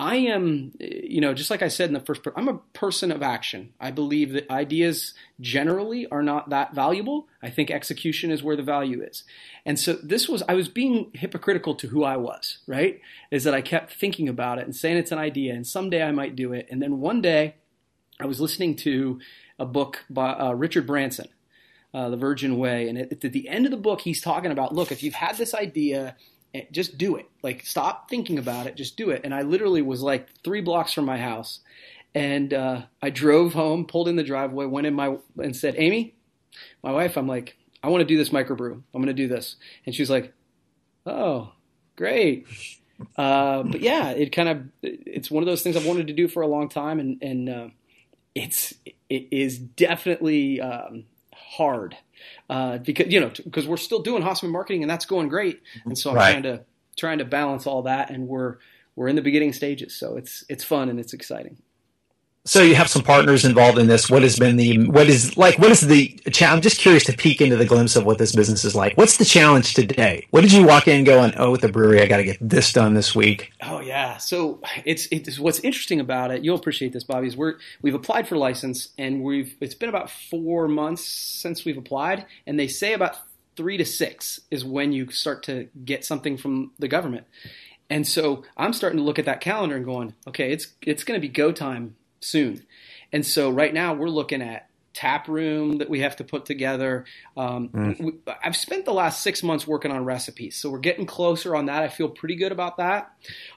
I, 0.03 0.15
am, 0.15 0.73
you 0.79 1.21
know, 1.21 1.33
just 1.33 1.50
like 1.50 1.61
I 1.61 1.69
said 1.69 1.89
in 1.89 1.94
the 1.94 2.01
first, 2.01 2.23
part. 2.23 2.35
I'm 2.38 2.50
a 2.50 2.57
person 2.73 3.09
of 3.09 3.23
action. 3.23 3.71
I 3.79 3.89
believe 3.91 4.33
that 4.33 4.51
ideas 4.51 5.13
generally 5.39 6.07
are 6.07 6.21
not 6.21 6.50
that 6.50 6.75
valuable. 6.75 7.29
I 7.41 7.50
think 7.50 7.71
execution 7.71 8.29
is 8.29 8.44
where 8.44 8.57
the 8.57 8.63
value 8.63 9.01
is. 9.01 9.23
And 9.65 9.79
so 9.79 9.94
this 9.94 10.27
was, 10.27 10.44
I 10.50 10.55
was 10.55 10.67
being 10.67 11.09
hypocritical 11.13 11.75
to 11.75 11.88
who 11.88 12.03
I 12.03 12.17
was, 12.17 12.57
right? 12.67 13.00
Is 13.31 13.45
that 13.45 13.53
I 13.53 13.61
kept 13.61 13.94
thinking 13.94 14.27
about 14.27 14.59
it 14.59 14.65
and 14.65 14.75
saying 14.75 14.97
it's 14.97 15.13
an 15.13 15.19
idea 15.19 15.53
and 15.53 15.65
someday 15.65 16.03
I 16.03 16.11
might 16.11 16.35
do 16.35 16.51
it. 16.51 16.67
And 16.69 16.81
then 16.81 17.00
one 17.00 17.21
day 17.21 17.55
I 18.19 18.25
was 18.25 18.41
listening 18.41 18.75
to 18.77 19.21
a 19.57 19.65
book 19.65 20.03
by 20.09 20.31
uh, 20.33 20.51
Richard 20.51 20.85
Branson, 20.85 21.29
uh, 21.93 22.10
The 22.10 22.17
Virgin 22.17 22.57
Way. 22.57 22.89
And 22.89 22.98
at, 22.98 23.22
the 23.22 23.48
end 23.48 23.63
of 23.63 23.72
the 23.72 23.77
book, 23.77 24.01
he's 24.01 24.22
talking 24.22 24.51
about 24.51 24.75
look, 24.75 24.91
if 24.91 25.01
you've 25.01 25.13
had 25.13 25.38
this 25.38 25.53
idea, 25.53 26.17
just 26.72 26.98
do 26.98 27.15
it. 27.15 27.29
Like, 27.41 27.65
stop 27.65 28.10
thinking 28.10 28.38
about 28.38 28.67
it, 28.67 28.75
just 28.75 28.98
do 28.98 29.10
it. 29.10 29.22
And 29.24 29.33
I 29.33 29.41
literally 29.41 29.81
was 29.81 30.01
like 30.01 30.27
three 30.43 30.62
blocks 30.62 30.93
from 30.93 31.05
my 31.05 31.17
house. 31.17 31.60
And 32.15 32.53
uh, 32.53 32.83
I 33.01 33.10
drove 33.10 33.53
home, 33.53 33.86
pulled 33.86 34.07
in 34.07 34.15
the 34.15 34.24
driveway, 34.24 34.65
went 34.65 34.86
in 34.88 34.93
my, 34.93 35.17
and 35.38 35.55
said, 35.55 35.75
Amy, 35.77 36.13
my 36.83 36.91
wife, 36.91 37.17
I'm 37.17 37.27
like, 37.27 37.57
I 37.81 37.89
want 37.89 38.01
to 38.01 38.05
do 38.05 38.17
this 38.17 38.29
microbrew. 38.29 38.74
I'm 38.74 39.01
going 39.01 39.07
to 39.07 39.13
do 39.13 39.27
this. 39.27 39.55
And 39.86 39.95
she's 39.95 40.10
like, 40.10 40.33
oh, 41.05 41.51
great. 41.95 42.45
Uh, 43.17 43.63
but 43.63 43.81
yeah, 43.81 44.12
it 44.12 44.31
kind 44.31 44.50
of, 44.50 44.63
it's 44.81 45.31
one 45.31 45.41
of 45.41 45.48
those 45.48 45.63
things 45.63 45.75
I've 45.75 45.86
wanted 45.86 46.07
to 46.07 46.13
do 46.13 46.27
for 46.27 46.41
a 46.43 46.48
long 46.48 46.69
time. 46.69 47.00
And, 47.00 47.22
and, 47.24 47.50
uh, 47.50 47.67
it's 48.36 48.74
it 49.10 49.27
is 49.31 49.60
definitely 49.60 50.60
um, 50.60 51.05
hard 51.57 51.98
uh, 52.50 52.77
because 52.79 53.12
you 53.12 53.19
know 53.19 53.31
because 53.43 53.67
we're 53.67 53.77
still 53.77 54.01
doing 54.01 54.24
Hasseman 54.24 54.51
marketing 54.51 54.83
and 54.83 54.89
that's 54.89 55.05
going 55.05 55.27
great, 55.27 55.62
and 55.86 55.98
so 55.98 56.12
I'm 56.12 56.15
right. 56.15 56.31
trying 56.31 56.43
to 56.43 56.63
trying 56.98 57.17
to 57.19 57.25
balance 57.25 57.67
all 57.67 57.83
that, 57.83 58.10
and 58.10 58.27
we're 58.27 58.57
we're 58.95 59.07
in 59.07 59.15
the 59.15 59.22
beginning 59.22 59.53
stages, 59.53 59.95
so 59.95 60.15
it's 60.15 60.43
it's 60.50 60.63
fun 60.63 60.89
and 60.89 61.00
it's 61.00 61.13
exciting. 61.13 61.57
So 62.45 62.62
you 62.62 62.75
have 62.75 62.89
some 62.89 63.03
partners 63.03 63.45
involved 63.45 63.77
in 63.77 63.88
this. 63.88 64.09
What 64.09 64.21
has 64.21 64.38
been 64.38 64.57
the 64.57 64.85
what 64.89 65.07
is 65.07 65.38
like? 65.38 65.57
What 65.59 65.71
is 65.71 65.79
the? 65.79 66.09
challenge? 66.29 66.57
I'm 66.57 66.62
just 66.62 66.77
curious 66.77 67.05
to 67.05 67.13
peek 67.13 67.39
into 67.39 67.55
the 67.55 67.65
glimpse 67.65 67.95
of 67.95 68.05
what 68.05 68.17
this 68.17 68.35
business 68.35 68.65
is 68.65 68.75
like. 68.75 68.97
What's 68.97 69.15
the 69.15 69.23
challenge 69.23 69.73
today? 69.73 70.27
What 70.31 70.41
did 70.41 70.51
you 70.51 70.65
walk 70.65 70.89
in 70.89 71.05
going? 71.05 71.33
Oh, 71.38 71.51
with 71.51 71.62
the 71.62 71.69
brewery, 71.69 72.01
I 72.01 72.05
got 72.05 72.17
to 72.17 72.25
get 72.25 72.38
this 72.41 72.73
done 72.73 72.95
this 72.95 73.15
week. 73.15 73.53
Oh 73.62 73.79
yeah. 73.79 74.17
So 74.17 74.59
it's 74.83 75.07
it's 75.09 75.39
what's 75.39 75.59
interesting 75.59 76.01
about 76.01 76.31
it. 76.31 76.43
You'll 76.43 76.57
appreciate 76.57 76.91
this, 76.91 77.05
Bobby. 77.05 77.27
Is 77.27 77.38
we're 77.38 77.55
we've 77.81 77.95
applied 77.95 78.27
for 78.27 78.35
license 78.35 78.89
and 78.97 79.23
we've 79.23 79.55
it's 79.62 79.75
been 79.75 79.88
about 79.88 80.09
four 80.09 80.67
months 80.67 81.05
since 81.05 81.63
we've 81.63 81.77
applied, 81.77 82.25
and 82.45 82.59
they 82.59 82.67
say 82.67 82.91
about 82.91 83.19
three 83.55 83.77
to 83.77 83.85
six 83.85 84.41
is 84.51 84.65
when 84.65 84.91
you 84.91 85.09
start 85.12 85.43
to 85.43 85.69
get 85.85 86.03
something 86.03 86.35
from 86.35 86.71
the 86.77 86.89
government. 86.89 87.25
And 87.89 88.05
so 88.05 88.43
I'm 88.57 88.73
starting 88.73 88.97
to 88.97 89.03
look 89.03 89.19
at 89.19 89.25
that 89.25 89.39
calendar 89.39 89.77
and 89.77 89.85
going, 89.85 90.13
okay, 90.27 90.51
it's 90.51 90.73
it's 90.81 91.05
going 91.05 91.17
to 91.17 91.25
be 91.25 91.31
go 91.31 91.53
time 91.53 91.95
soon. 92.24 92.65
And 93.12 93.25
so 93.25 93.50
right 93.50 93.74
now 93.74 93.94
we're 93.94 94.10
looking 94.10 94.42
at 94.42 94.70
tap 94.94 95.27
room 95.27 95.80
that 95.80 95.89
we 95.89 96.01
have 96.01 96.15
to 96.18 96.24
put 96.24 96.46
together. 96.46 97.06
Um, 97.36 97.70
mm. 97.70 98.01
we, 98.01 98.13
I've 98.44 98.56
spent 98.56 98.86
the 98.86 98.94
last 98.94 99.22
six 99.22 99.44
months 99.44 99.68
working 99.68 99.92
on 99.92 100.06
recipes, 100.06 100.56
so 100.56 100.70
we're 100.70 100.80
getting 100.80 101.06
closer 101.06 101.56
on 101.56 101.65
that. 101.65 101.84
I 101.84 101.89
feel 101.89 102.10
pretty 102.10 102.36
good 102.36 102.51
about 102.51 102.77
that, 102.77 103.12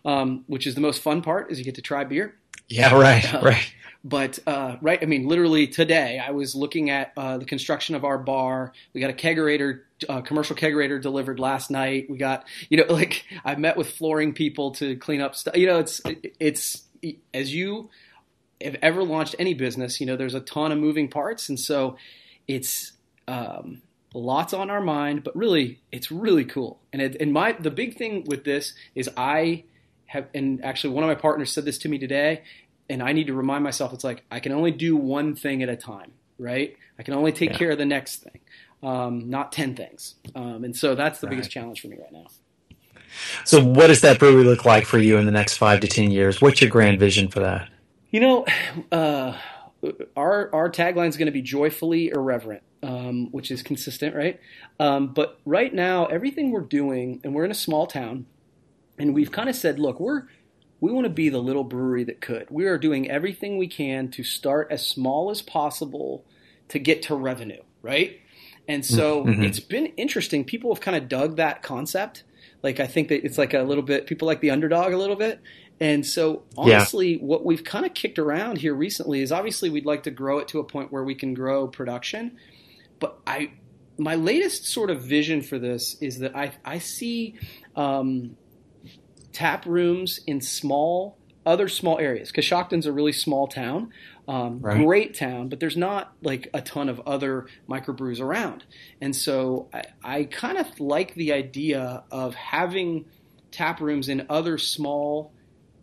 um, 0.05 0.45
which 0.47 0.67
is 0.67 0.75
the 0.75 0.81
most 0.81 1.03
fun 1.03 1.23
part 1.23 1.51
is 1.51 1.59
you 1.59 1.65
get 1.65 1.75
to 1.77 1.83
try 1.83 2.05
beer. 2.05 2.37
Yeah, 2.69 2.95
right, 2.95 3.35
uh, 3.35 3.41
right. 3.45 3.73
But 4.03 4.39
uh, 4.47 4.77
right, 4.81 5.01
I 5.03 5.07
mean, 5.07 5.27
literally 5.27 5.67
today, 5.67 6.23
I 6.25 6.31
was 6.31 6.55
looking 6.55 6.91
at 6.91 7.13
uh, 7.17 7.39
the 7.39 7.45
construction 7.45 7.97
of 7.97 8.05
our 8.05 8.19
bar. 8.19 8.73
We 8.93 9.01
got 9.01 9.11
a 9.11 9.15
kegerator, 9.15 9.81
uh, 10.09 10.21
commercial 10.21 10.55
kegerator 10.55 11.03
delivered 11.03 11.41
last 11.41 11.73
night. 11.73 12.09
We 12.09 12.17
got, 12.17 12.47
you 12.69 12.77
know, 12.77 12.87
like 12.93 13.25
I 13.45 13.57
met 13.57 13.77
with 13.77 13.91
flooring 13.91 14.33
people 14.33 14.71
to 14.73 14.97
clean 14.97 15.21
up 15.21 15.35
stuff. 15.35 15.57
You 15.57 15.67
know, 15.67 15.81
it's 15.81 16.01
it's 16.39 16.85
as 17.35 17.53
you 17.53 17.91
have 18.61 18.77
ever 18.83 19.03
launched 19.03 19.35
any 19.39 19.55
business, 19.55 20.01
you 20.01 20.07
know, 20.07 20.17
there's 20.17 20.35
a 20.35 20.41
ton 20.41 20.73
of 20.73 20.79
moving 20.79 21.09
parts, 21.09 21.49
and 21.49 21.59
so 21.59 21.97
it's 22.49 22.93
um, 23.29 23.83
lots 24.15 24.53
on 24.53 24.71
our 24.71 24.81
mind. 24.81 25.25
But 25.25 25.37
really, 25.37 25.81
it's 25.93 26.11
really 26.11 26.45
cool. 26.45 26.81
And 26.93 27.03
it, 27.03 27.17
and 27.21 27.33
my 27.33 27.53
the 27.53 27.71
big 27.71 27.97
thing 27.97 28.25
with 28.25 28.45
this 28.45 28.75
is 28.95 29.11
I 29.17 29.65
have, 30.07 30.27
and 30.35 30.65
actually 30.65 30.95
one 30.95 31.05
of 31.05 31.09
my 31.09 31.15
partners 31.15 31.53
said 31.53 31.65
this 31.65 31.79
to 31.79 31.89
me 31.89 31.99
today, 31.99 32.43
and 32.89 33.03
I 33.03 33.13
need 33.13 33.27
to 33.27 33.35
remind 33.35 33.65
myself 33.65 33.93
it's 33.93 34.05
like 34.05 34.25
I 34.31 34.41
can 34.41 34.53
only 34.53 34.71
do 34.71 34.97
one 34.97 35.35
thing 35.35 35.63
at 35.63 35.69
a 35.69 35.77
time, 35.77 36.13
right? 36.39 36.77
I 36.99 37.03
can 37.03 37.15
only 37.15 37.33
take 37.33 37.51
yeah. 37.51 37.59
care 37.59 37.71
of 37.73 37.79
the 37.79 37.85
next 37.85 38.23
thing, 38.23 38.41
um, 38.83 39.29
not 39.29 39.53
ten 39.53 39.77
things. 39.77 40.15
Um, 40.35 40.65
and 40.65 40.75
so 40.75 40.95
that's 40.95 41.21
the 41.21 41.27
right. 41.27 41.33
biggest 41.33 41.51
challenge 41.51 41.81
for 41.83 41.89
me 41.89 41.99
right 41.99 42.13
now. 42.13 42.27
So, 43.45 43.63
what 43.65 43.87
does 43.89 44.01
that 44.03 44.19
brewery 44.19 44.45
look 44.45 44.65
like 44.65 44.85
for 44.85 44.99
you 44.99 45.17
in 45.17 45.27
the 45.27 45.33
next 45.33 45.57
five 45.57 45.81
to 45.81 45.89
ten 45.89 46.11
years? 46.11 46.41
What's 46.41 46.61
your 46.61 46.71
grand 46.71 46.99
vision 46.99 47.29
for 47.29 47.41
that? 47.41 47.69
You 48.17 48.21
know, 48.21 48.47
uh, 48.93 49.37
our 50.17 50.49
our 50.55 50.71
tagline 50.71 51.09
is 51.09 51.19
going 51.19 51.27
to 51.27 51.33
be 51.33 51.43
joyfully 51.43 52.09
irreverent, 52.09 52.63
um, 52.83 53.31
which 53.31 53.51
is 53.51 53.63
consistent, 53.63 54.17
right? 54.17 54.41
Um, 54.81 55.09
but 55.09 55.39
right 55.45 55.75
now, 55.75 56.07
everything 56.07 56.51
we're 56.51 56.63
doing, 56.63 57.21
and 57.23 57.35
we're 57.35 57.45
in 57.45 57.51
a 57.51 57.55
small 57.55 57.87
town, 57.87 58.25
and 58.97 59.15
we've 59.15 59.31
kind 59.31 59.51
of 59.51 59.55
said, 59.55 59.79
look, 59.79 60.01
we're 60.01 60.23
we 60.81 60.91
want 60.93 61.05
to 61.05 61.11
be 61.11 61.29
the 61.29 61.41
little 61.41 61.63
brewery 61.63 62.05
that 62.05 62.23
could. 62.23 62.47
We 62.49 62.65
are 62.65 62.79
doing 62.79 63.11
everything 63.11 63.59
we 63.59 63.69
can 63.69 64.09
to 64.13 64.25
start 64.25 64.69
as 64.71 64.87
small 64.87 65.31
as 65.31 65.43
possible 65.43 66.25
to 66.69 66.79
get 66.79 67.03
to 67.03 67.15
revenue, 67.15 67.65
right? 67.83 68.19
And 68.67 68.83
so 68.83 69.27
mm-hmm. 69.27 69.43
it's 69.43 69.61
been 69.61 69.89
interesting. 69.99 70.47
People 70.47 70.75
have 70.75 70.81
kind 70.81 70.97
of 70.97 71.11
dug 71.11 71.37
that 71.37 71.63
concept. 71.63 72.25
Like 72.63 72.81
I 72.81 72.87
think 72.87 73.09
that 73.09 73.27
it's 73.27 73.37
like 73.37 73.53
a 73.53 73.63
little 73.63 73.83
bit 73.83 74.07
people 74.07 74.25
like 74.25 74.41
the 74.41 74.51
underdog 74.51 74.95
a 74.95 74.97
little 74.97 75.17
bit. 75.17 75.41
And 75.81 76.07
so 76.07 76.45
honestly, 76.57 77.15
yeah. 77.15 77.19
what 77.19 77.45
we've 77.45 77.65
kind 77.65 77.85
of 77.85 77.95
kicked 77.95 78.19
around 78.19 78.59
here 78.59 78.75
recently 78.75 79.21
is 79.21 79.31
obviously 79.31 79.69
we'd 79.69 79.85
like 79.85 80.05
to 80.05 80.11
grow 80.11 80.39
it 80.39 80.49
to 80.49 80.59
a 80.59 80.65
point 80.65 80.91
where 80.91 81.05
we 81.05 81.15
can 81.15 81.35
grow 81.35 81.69
production. 81.69 82.39
But 82.99 83.19
I 83.27 83.53
my 83.99 84.15
latest 84.15 84.67
sort 84.67 84.91
of 84.91 85.03
vision 85.03 85.43
for 85.43 85.59
this 85.59 85.97
is 86.01 86.19
that 86.21 86.37
I 86.37 86.53
I 86.65 86.79
see 86.79 87.35
um, 87.75 88.37
tap 89.33 89.67
rooms 89.67 90.21
in 90.27 90.41
small 90.41 91.19
other 91.47 91.69
small 91.69 91.99
areas. 91.99 92.33
Coshocton's 92.33 92.87
a 92.87 92.93
really 92.93 93.13
small 93.13 93.47
town, 93.47 93.93
um, 94.27 94.59
right. 94.59 94.83
great 94.83 95.15
town, 95.15 95.49
but 95.49 95.61
there's 95.61 95.77
not 95.77 96.13
like 96.21 96.49
a 96.53 96.61
ton 96.61 96.89
of 96.89 97.01
other 97.07 97.47
microbrews 97.69 98.21
around. 98.21 98.65
And 99.01 99.15
so 99.15 99.69
I, 99.73 99.85
I 100.03 100.25
kind 100.25 100.59
of 100.59 100.81
like 100.81 101.15
the 101.15 101.33
idea 101.33 102.03
of 102.11 102.35
having 102.35 103.05
tap 103.53 103.81
rooms 103.81 104.09
in 104.09 104.27
other 104.29 104.59
small, 104.59 105.33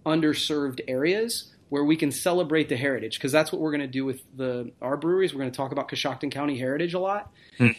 underserved 0.06 0.82
areas 0.88 1.52
where 1.70 1.84
we 1.84 1.96
can 1.96 2.12
celebrate 2.12 2.70
the 2.70 2.78
heritage 2.78 3.18
because 3.18 3.32
that's 3.32 3.52
what 3.52 3.60
we're 3.60 3.72
going 3.72 3.82
to 3.82 3.88
do 3.88 4.06
with 4.06 4.22
the 4.36 4.72
our 4.82 4.98
breweries. 4.98 5.34
We're 5.34 5.40
going 5.40 5.52
to 5.52 5.58
talk 5.58 5.72
about 5.72 5.90
Coshocton 5.90 6.32
County 6.32 6.58
heritage 6.58 6.94
a 6.94 7.00
lot. 7.00 7.32
Hmm. 7.58 7.70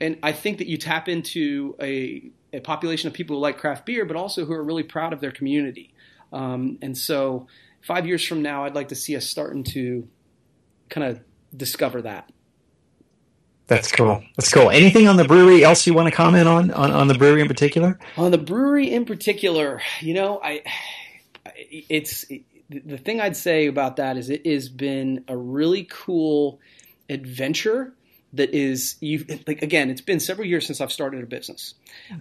And 0.00 0.18
I 0.22 0.32
think 0.32 0.58
that 0.58 0.66
you 0.66 0.76
tap 0.76 1.08
into 1.08 1.76
a 1.80 2.30
a 2.52 2.60
population 2.60 3.08
of 3.08 3.14
people 3.14 3.36
who 3.36 3.40
like 3.40 3.58
craft 3.58 3.86
beer, 3.86 4.04
but 4.04 4.16
also 4.16 4.44
who 4.44 4.52
are 4.52 4.62
really 4.62 4.82
proud 4.82 5.12
of 5.12 5.20
their 5.20 5.30
community. 5.30 5.92
Um, 6.32 6.78
and 6.82 6.96
so, 6.96 7.46
five 7.80 8.06
years 8.06 8.24
from 8.24 8.42
now, 8.42 8.64
I'd 8.64 8.74
like 8.74 8.88
to 8.88 8.94
see 8.94 9.16
us 9.16 9.26
starting 9.26 9.64
to 9.64 10.08
kind 10.88 11.06
of 11.06 11.20
discover 11.56 12.02
that. 12.02 12.30
That's 13.66 13.90
cool. 13.90 14.22
That's 14.36 14.52
cool. 14.52 14.70
Anything 14.70 15.08
on 15.08 15.16
the 15.16 15.24
brewery 15.24 15.64
else 15.64 15.86
you 15.86 15.94
want 15.94 16.08
to 16.08 16.14
comment 16.14 16.46
on, 16.46 16.70
on, 16.72 16.90
on 16.90 17.08
the 17.08 17.14
brewery 17.14 17.40
in 17.40 17.48
particular? 17.48 17.98
On 18.16 18.30
the 18.30 18.38
brewery 18.38 18.90
in 18.90 19.06
particular, 19.06 19.80
you 20.00 20.12
know, 20.12 20.38
I, 20.42 20.62
it's 21.56 22.24
it, 22.30 22.42
the 22.68 22.98
thing 22.98 23.20
I'd 23.20 23.36
say 23.36 23.66
about 23.66 23.96
that 23.96 24.16
is 24.16 24.30
it 24.30 24.46
has 24.46 24.68
been 24.68 25.24
a 25.28 25.36
really 25.36 25.86
cool 25.90 26.60
adventure 27.08 27.92
that 28.34 28.54
is 28.54 28.96
you 29.00 29.24
like 29.46 29.62
again 29.62 29.90
it's 29.90 30.00
been 30.00 30.18
several 30.18 30.46
years 30.46 30.66
since 30.66 30.80
i've 30.80 30.92
started 30.92 31.22
a 31.22 31.26
business 31.26 31.74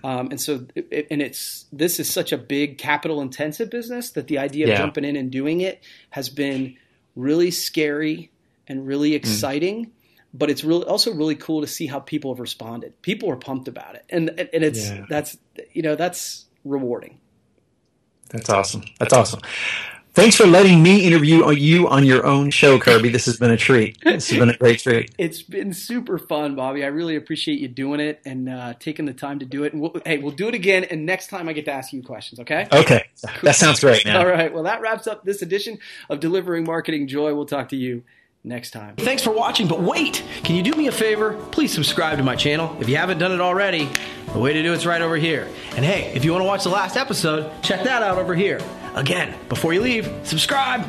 um, 0.04 0.28
and 0.30 0.40
so 0.40 0.66
it, 0.76 1.08
and 1.10 1.22
it's 1.22 1.66
this 1.72 2.00
is 2.00 2.12
such 2.12 2.32
a 2.32 2.38
big 2.38 2.78
capital 2.78 3.22
intensive 3.22 3.70
business 3.70 4.12
that 4.12 4.28
the 4.28 4.38
idea 4.38 4.66
of 4.66 4.70
yeah. 4.70 4.78
jumping 4.78 5.06
in 5.06 5.16
and 5.16 5.32
doing 5.32 5.62
it 5.62 5.84
has 6.12 6.30
been 6.30 6.76
really 7.16 7.50
scary 7.50 8.30
and 8.68 8.86
really 8.86 9.12
mm. 9.12 9.16
exciting 9.16 9.86
mm. 9.86 9.92
but 10.34 10.50
it's 10.50 10.64
really 10.64 10.86
also 10.86 11.14
really 11.14 11.36
cool 11.36 11.62
to 11.62 11.68
see 11.68 11.88
how 11.88 12.00
people 12.00 12.34
have 12.34 12.40
responded 12.40 13.00
people 13.02 13.30
are 13.30 13.38
pumped 13.38 13.68
about 13.68 13.96
it 13.96 14.06
and 14.10 14.30
and 14.30 14.64
it's 14.64 14.90
yeah. 14.90 15.06
that's 15.10 15.38
you 15.72 15.82
know 15.82 15.96
that's 15.96 16.46
rewarding 16.64 17.18
that's 18.34 18.50
awesome 18.50 18.84
that's 19.00 19.14
awesome 19.14 19.40
Thanks 20.16 20.36
for 20.36 20.46
letting 20.46 20.84
me 20.84 21.08
interview 21.08 21.50
you 21.50 21.88
on 21.88 22.06
your 22.06 22.24
own 22.24 22.52
show, 22.52 22.78
Kirby. 22.78 23.10
This 23.10 23.26
has 23.26 23.38
been 23.38 23.50
a 23.50 23.58
treat. 23.58 23.98
This 24.04 24.30
has 24.30 24.38
been 24.38 24.50
a 24.50 24.58
great 24.58 24.80
treat. 24.80 25.12
It's 25.18 25.42
been 25.42 25.74
super 25.74 26.20
fun, 26.20 26.56
Bobby. 26.56 26.84
I 26.84 26.88
really 26.88 27.16
appreciate 27.16 27.60
you 27.60 27.68
doing 27.68 28.00
it 28.00 28.22
and 28.24 28.48
uh, 28.48 28.76
taking 28.80 29.06
the 29.06 29.14
time 29.14 29.40
to 29.40 29.46
do 29.46 29.64
it. 29.64 29.74
And 29.74 29.82
we'll, 29.82 29.96
hey, 30.06 30.20
we'll 30.20 30.32
do 30.32 30.48
it 30.48 30.54
again, 30.54 30.84
and 30.84 31.08
next 31.08 31.28
time 31.28 31.50
I 31.50 31.54
get 31.54 31.66
to 31.66 31.72
ask 31.72 31.94
you 31.94 32.04
questions. 32.04 32.40
Okay? 32.42 32.68
Okay, 32.72 33.06
cool. 33.26 33.34
that 33.42 33.56
sounds 33.56 33.80
great. 33.80 34.06
Man. 34.06 34.16
All 34.16 34.28
right. 34.28 34.54
Well, 34.54 34.64
that 34.64 34.82
wraps 34.82 35.08
up 35.08 35.24
this 35.24 35.42
edition 35.42 35.80
of 36.10 36.20
Delivering 36.20 36.64
Marketing 36.64 37.08
Joy. 37.08 37.34
We'll 37.34 37.48
talk 37.48 37.70
to 37.70 37.76
you 37.76 38.04
next 38.44 38.70
time. 38.70 38.96
Thanks 38.98 39.24
for 39.24 39.32
watching, 39.32 39.68
but 39.68 39.82
wait! 39.82 40.24
Can 40.44 40.56
you 40.56 40.62
do 40.62 40.74
me 40.74 40.86
a 40.88 40.92
favor? 40.92 41.34
Please 41.52 41.74
subscribe 41.74 42.18
to 42.20 42.24
my 42.24 42.36
channel 42.36 42.78
if 42.80 42.88
you 42.88 42.98
haven't 42.98 43.18
done 43.18 43.32
it 43.32 43.42
already. 43.42 43.90
The 44.32 44.40
way 44.40 44.54
to 44.54 44.64
do 44.64 44.74
it's 44.74 44.86
right 44.86 45.02
over 45.02 45.16
here. 45.16 45.48
And 45.76 45.86
hey, 45.86 46.12
if 46.16 46.24
you 46.26 46.32
want 46.32 46.42
to 46.42 46.48
watch 46.48 46.64
the 46.64 46.70
last 46.70 46.98
episode, 46.98 47.52
check 47.62 47.84
that 47.84 48.02
out 48.02 48.18
over 48.18 48.34
here. 48.34 48.60
Again, 48.96 49.36
before 49.50 49.74
you 49.74 49.82
leave, 49.82 50.10
subscribe. 50.24 50.86